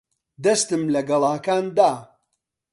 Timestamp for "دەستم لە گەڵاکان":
0.43-1.65